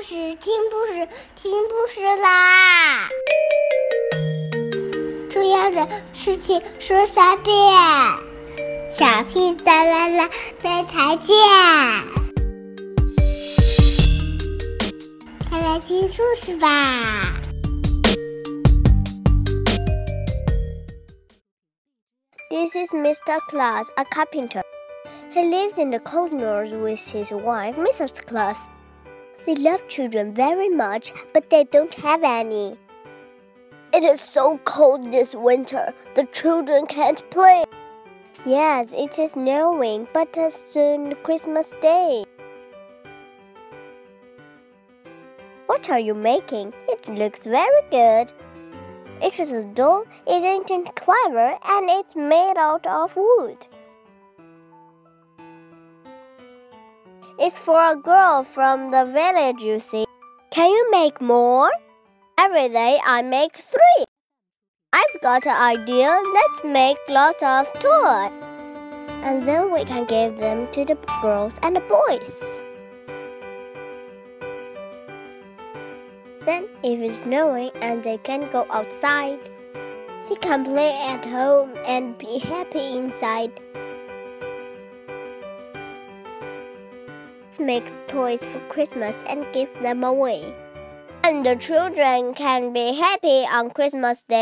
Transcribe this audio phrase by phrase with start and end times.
[0.00, 1.06] 故事，听故事，
[1.36, 3.06] 听故事啦！
[5.30, 7.54] 重要的事情说三遍，
[8.90, 10.30] 小屁哒啦啦，
[10.62, 11.36] 明天见！
[15.50, 17.34] 快来听故事吧
[22.48, 23.38] ！This is Mr.
[23.50, 24.62] Claus, a carpenter.
[25.34, 28.22] He lives in the cold north with his wife, Mrs.
[28.26, 28.56] Claus.
[29.46, 32.76] They love children very much, but they don't have any.
[33.92, 37.64] It is so cold this winter, the children can't play.
[38.46, 42.24] Yes, it is snowing, but it's soon Christmas Day.
[45.66, 46.72] What are you making?
[46.88, 48.32] It looks very good.
[49.22, 51.58] It is a doll, isn't it clever?
[51.64, 53.66] And it's made out of wood.
[57.42, 60.04] It's for a girl from the village, you see.
[60.50, 61.70] Can you make more?
[62.36, 64.04] Every day I make three.
[64.92, 66.20] I've got an idea.
[66.34, 68.30] Let's make lots of toys.
[69.24, 72.62] And then we can give them to the girls and the boys.
[76.44, 79.38] Then, if it's snowing and they can't go outside,
[80.28, 83.58] they can play at home and be happy inside.
[87.60, 90.54] Make toys for Christmas and give them away.
[91.22, 94.40] And the children can be happy on Christmas Day.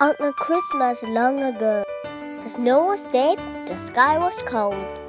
[0.00, 1.84] On a Christmas long ago,
[2.40, 5.00] the snow was deep, the sky was cold.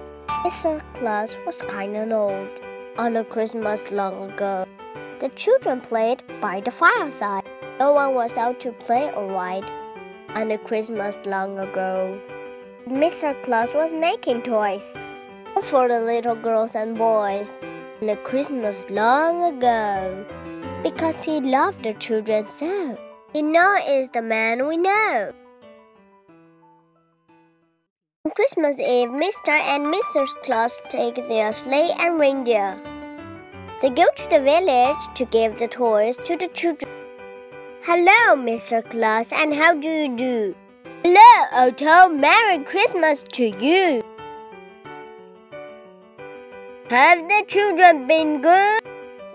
[0.43, 0.81] Mr.
[0.93, 2.59] Claus was kind and old.
[2.97, 4.65] On a Christmas long ago,
[5.19, 7.43] the children played by the fireside.
[7.79, 9.65] No one was out to play or ride.
[10.35, 12.19] On a Christmas long ago,
[12.87, 13.33] Mr.
[13.43, 14.95] Claus was making toys
[15.61, 17.53] for the little girls and boys
[18.01, 20.25] in a Christmas long ago
[20.83, 22.97] because he loved the children so.
[23.33, 25.33] He now is the man we know.
[28.25, 29.49] On Christmas Eve, Mr.
[29.49, 30.29] and Mrs.
[30.43, 32.79] Claus take their sleigh and reindeer.
[33.81, 36.91] They go to the village to give the toys to the children.
[37.81, 38.87] Hello, Mr.
[38.89, 40.55] Claus, and how do you do?
[41.03, 42.09] Hello, oh, Otto.
[42.09, 44.01] Merry Christmas to you.
[46.91, 48.79] Have the children been good?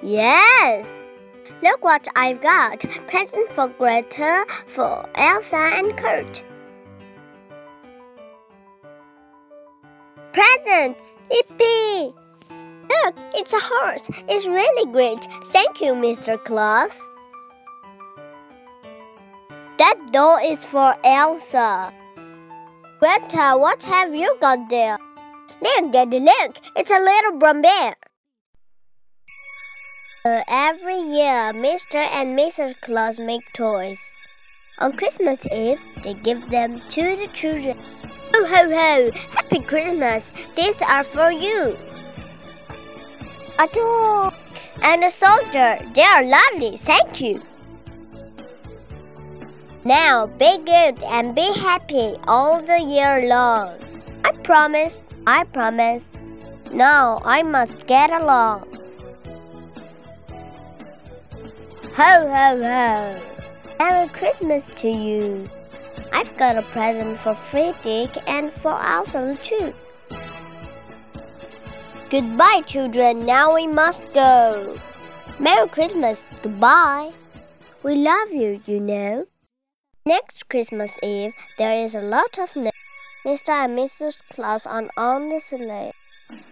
[0.02, 0.94] Yes.
[1.64, 2.78] Look what I've got.
[3.08, 6.44] Present for Greta, for Elsa and Kurt.
[10.32, 11.16] Presents!
[11.28, 12.14] Yippee!
[12.88, 14.08] Look, it's a horse.
[14.28, 15.26] It's really great.
[15.46, 16.38] Thank you, Mr.
[16.44, 17.02] Claus.
[19.76, 21.92] That doll is for Elsa.
[23.00, 24.99] Greta, what have you got there?
[25.62, 26.56] Look, Daddy, look!
[26.74, 27.94] It's a little brown bear.
[30.24, 31.96] Uh, every year, Mr.
[31.96, 32.80] and Mrs.
[32.80, 34.00] Claus make toys.
[34.78, 37.78] On Christmas Eve, they give them to the children.
[38.34, 39.10] Ho, ho, ho!
[39.32, 40.32] Happy Christmas!
[40.56, 41.76] These are for you.
[43.58, 44.32] A doll
[44.80, 45.78] and a soldier.
[45.94, 46.78] They are lovely.
[46.78, 47.42] Thank you.
[49.84, 53.89] Now, be good and be happy all the year long.
[54.24, 56.12] I promise I promise.
[56.72, 58.66] Now I must get along.
[61.94, 63.20] Ho, ho, ho!
[63.78, 65.48] Merry Christmas to you.
[66.12, 69.74] I've got a present for Frederick and for Elsa too.
[72.10, 73.24] Goodbye, children.
[73.24, 74.78] Now we must go.
[75.38, 76.22] Merry Christmas.
[76.42, 77.12] Goodbye.
[77.82, 79.26] We love you, you know.
[80.04, 82.56] Next Christmas Eve, there is a lot of
[83.24, 83.50] Mr.
[83.50, 84.16] and Mrs.
[84.30, 85.92] Claus are on the sleigh.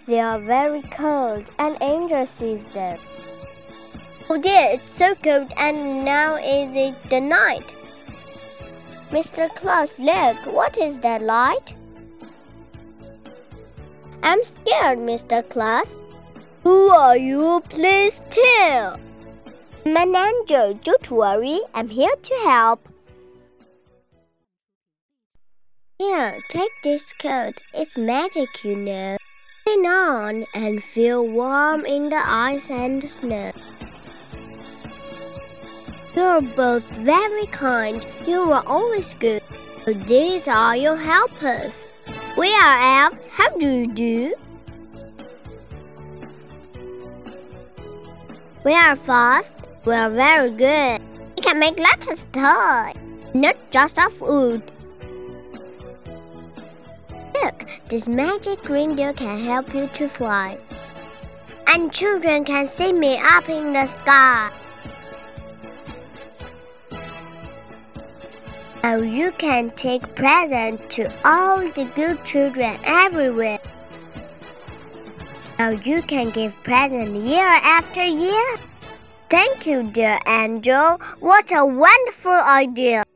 [0.07, 2.99] They are very cold, and Angel sees them.
[4.29, 7.75] Oh dear, it's so cold, and now is it the night?
[9.11, 9.49] Mr.
[9.55, 11.75] Claus, look, what is that light?
[14.23, 15.49] I'm scared, Mr.
[15.49, 15.97] Claus.
[16.65, 17.63] Who are you?
[17.71, 19.01] Please tell.
[19.87, 20.75] I'm an angel.
[20.75, 22.88] Don't worry, I'm here to help.
[26.01, 27.61] Here, take this coat.
[27.75, 29.17] It's magic, you know.
[29.67, 33.51] Put it on and feel warm in the ice and snow.
[36.15, 38.07] You're both very kind.
[38.29, 39.43] You are always good.
[40.07, 41.89] These are your helpers.
[42.37, 43.27] We are elves.
[43.27, 44.35] How do you do?
[48.63, 49.57] We are fast.
[49.85, 51.03] We are very good.
[51.37, 52.95] We can make lots of toys,
[53.35, 54.63] not just of wood.
[57.89, 60.59] This magic reindeer can help you to fly.
[61.69, 64.51] and children can see me up in the sky.
[68.83, 73.59] Now you can take presents to all the good children everywhere.
[75.59, 78.57] Now you can give presents year after year.
[79.29, 80.99] Thank you, dear angel.
[81.21, 83.08] What a wonderful idea.